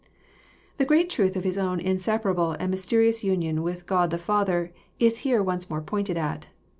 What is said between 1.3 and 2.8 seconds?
of His own inseparable and